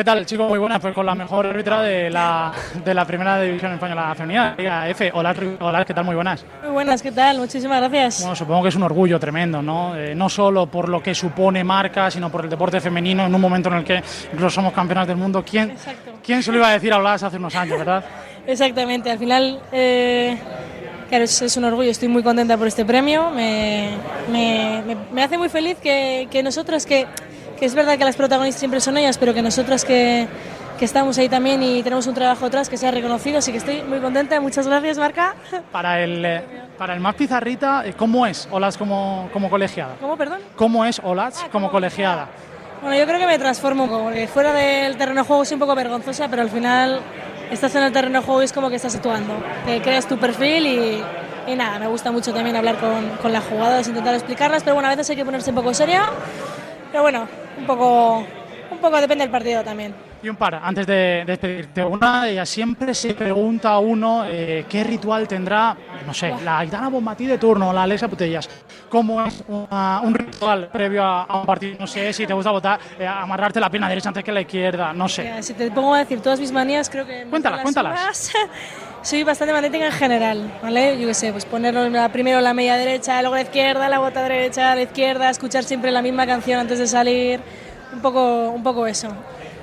[0.00, 0.48] ¿Qué tal, chicos?
[0.48, 2.50] Muy buenas, pues con la mejor árbitra de la,
[2.82, 5.10] de la primera división española femenina, Liga F.
[5.12, 6.06] Hola, hola, ¿qué tal?
[6.06, 6.42] Muy buenas.
[6.62, 7.36] Muy buenas, ¿qué tal?
[7.36, 8.20] Muchísimas gracias.
[8.20, 9.94] Bueno, supongo que es un orgullo tremendo, ¿no?
[9.94, 13.40] Eh, no solo por lo que supone marca, sino por el deporte femenino en un
[13.42, 14.02] momento en el que
[14.32, 15.44] incluso somos campeonas del mundo.
[15.44, 15.74] ¿Quién,
[16.24, 18.02] ¿quién se lo iba a decir a Olas hace unos años, verdad?
[18.46, 20.38] Exactamente, al final, eh,
[21.10, 23.90] claro, es, un orgullo, estoy muy contenta por este premio, me,
[24.32, 27.06] me, me, hace muy feliz que, que nosotras, que
[27.60, 30.26] que es verdad que las protagonistas siempre son ellas, pero que nosotras que,
[30.78, 33.82] que estamos ahí también y tenemos un trabajo atrás que sea reconocido, así que estoy
[33.82, 34.40] muy contenta.
[34.40, 35.34] Muchas gracias, Marca.
[35.70, 36.42] Para el, eh,
[36.78, 39.96] para el más pizarrita, eh, ¿cómo es Olas como, como colegiada?
[40.00, 40.40] ¿Cómo, perdón?
[40.56, 42.28] ¿Cómo es Olas ah, como colegiada?
[42.80, 45.74] Bueno, yo creo que me transformo porque fuera del terreno de juego soy un poco
[45.74, 47.00] vergonzosa, pero al final
[47.50, 49.34] estás en el terreno de juego y es como que estás actuando.
[49.66, 54.14] Te creas tu perfil y, nada, me gusta mucho también hablar con, las jugadoras, intentar
[54.14, 56.08] explicarlas, pero bueno, a veces hay que ponerse un poco seria.
[56.90, 57.28] Pero bueno,
[57.58, 58.24] un poco,
[58.70, 59.94] un poco depende del partido también.
[60.22, 64.66] Y un par, antes de despedirte, una de ellas siempre se pregunta a uno eh,
[64.68, 65.74] qué ritual tendrá,
[66.06, 68.48] no sé, la Aitana Bombatí de turno, la Alexa Putellas.
[68.90, 71.76] ¿Cómo es un ritual previo a, un partido?
[71.80, 74.92] No sé si te gusta votar, eh, amarrarte la pierna derecha antes que la izquierda,
[74.92, 75.42] no sé.
[75.42, 77.24] si te pongo a decir todas mis manías, creo que.
[77.24, 78.32] Cuéntalas, cuéntalas.
[79.02, 81.00] soy bastante magnética en general, ¿vale?
[81.00, 81.80] Yo qué sé, pues ponerlo
[82.10, 86.02] primero la media derecha, luego la izquierda, la bota derecha, la izquierda, escuchar siempre la
[86.02, 87.40] misma canción antes de salir,
[87.92, 89.08] un poco, un poco eso.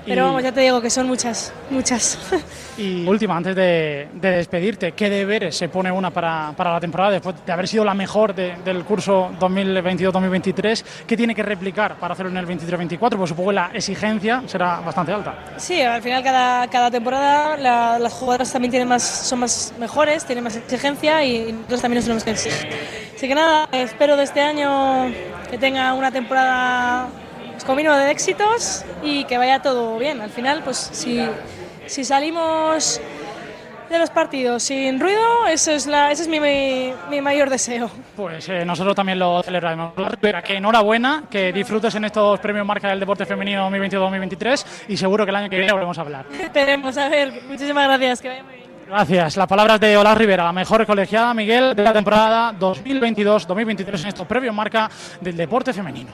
[0.08, 2.18] Pero vamos, ya te digo que son muchas, muchas.
[2.78, 7.36] Y última, antes de, despedirte, ¿qué deberes se pone una para, para, la temporada después
[7.44, 10.84] de haber sido la mejor del curso 2022-2023?
[11.08, 13.18] ¿Qué tiene que replicar para hacerlo en el 23-24?
[13.18, 15.56] Pues supongo que la exigencia será bastante alta.
[15.58, 17.58] Sí, al final cada, cada temporada
[17.98, 22.06] las jugadoras también tienen más, son más mejores, tienen más exigencia y nosotros también nos
[22.06, 22.70] tenemos que exigir.
[23.16, 25.12] Así que nada, espero de este año
[25.50, 27.08] que tenga una temporada
[27.64, 30.22] comino de éxitos y que vaya todo bien.
[30.22, 31.28] Al final, pues si,
[31.86, 33.02] si salimos
[33.90, 36.40] de los partidos sin ruido, eso es la, ese es mi,
[37.10, 37.90] mi, mayor deseo.
[38.16, 39.94] Pues eh, nosotros también lo celebramos.
[40.44, 45.30] Que enhorabuena, que disfrutes en estos premios Marca del Deporte Femenino 2022-2023 y seguro que
[45.30, 46.26] el año que viene volvemos a hablar.
[46.40, 47.42] Esperemos, a ver.
[47.48, 48.22] Muchísimas gracias.
[48.22, 48.68] Que vaya muy bien.
[48.88, 49.36] Gracias.
[49.36, 54.26] Las palabras de Ola Rivera, la mejor colegiada, Miguel, de la temporada 2022-2023 en estos
[54.26, 56.12] premios Marca del Deporte Femenino.